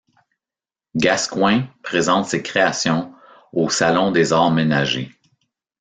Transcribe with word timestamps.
Gascoin 0.95 1.67
présente 1.83 2.25
ses 2.25 2.41
créations 2.41 3.13
au 3.53 3.69
Salon 3.69 4.11
des 4.11 4.33
arts 4.33 4.49
ménagers. 4.49 5.11